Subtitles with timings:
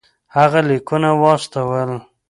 [0.35, 1.89] هغه لیکونه واستول.